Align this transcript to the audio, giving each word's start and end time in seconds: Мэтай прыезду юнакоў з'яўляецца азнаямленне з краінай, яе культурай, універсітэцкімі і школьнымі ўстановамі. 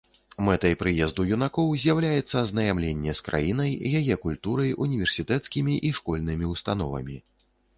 Мэтай 0.45 0.75
прыезду 0.83 1.25
юнакоў 1.35 1.67
з'яўляецца 1.83 2.35
азнаямленне 2.41 3.13
з 3.19 3.25
краінай, 3.27 3.71
яе 4.01 4.15
культурай, 4.27 4.75
універсітэцкімі 4.87 5.77
і 5.91 5.93
школьнымі 5.99 6.45
ўстановамі. 6.55 7.17